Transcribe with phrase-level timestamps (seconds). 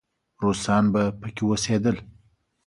[0.43, 1.97] روسان به پکې اوسېدل.